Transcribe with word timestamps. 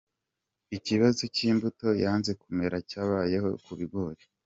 Ikibazo 0.77 1.21
cy’imbuto 1.35 1.87
yanze 2.03 2.31
kumera 2.41 2.77
cyabayeho 2.89 3.49
ku 3.63 3.71
bigori. 3.79 4.23